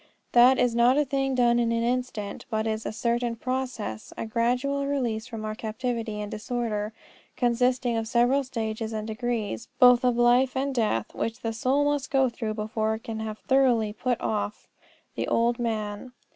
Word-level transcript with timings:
That 0.31 0.57
is 0.57 0.73
not 0.73 0.97
a 0.97 1.05
thing 1.05 1.35
done 1.35 1.59
in 1.59 1.71
an 1.71 1.83
instant, 1.83 2.45
but 2.49 2.65
is 2.65 2.87
a 2.87 2.91
certain 2.91 3.35
process, 3.35 4.11
a 4.17 4.25
gradual 4.25 4.87
release 4.87 5.27
from 5.27 5.45
our 5.45 5.53
captivity 5.53 6.19
and 6.21 6.31
disorder, 6.31 6.91
consisting 7.37 7.95
of 7.95 8.07
several 8.07 8.43
stages 8.43 8.93
and 8.93 9.05
degrees, 9.07 9.67
both 9.77 10.03
of 10.03 10.17
life 10.17 10.57
and 10.57 10.73
death, 10.73 11.13
which 11.13 11.41
the 11.41 11.53
soul 11.53 11.85
must 11.85 12.09
go 12.09 12.29
through 12.29 12.55
before 12.55 12.95
it 12.95 13.03
can 13.03 13.19
have 13.19 13.37
thoroughly 13.37 13.93
put 13.93 14.19
off 14.19 14.67
the 15.13 15.27
old 15.27 15.59
man. 15.59 16.13